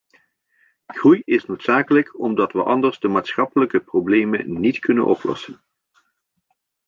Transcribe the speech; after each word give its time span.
Groei 0.87 1.21
is 1.25 1.45
noodzakelijk 1.47 2.19
omdat 2.19 2.51
we 2.51 2.63
anders 2.63 2.99
de 2.99 3.07
maatschappelijke 3.07 3.79
problemen 3.79 4.59
niet 4.59 4.79
kunnen 4.79 5.05
oplossen. 5.05 5.61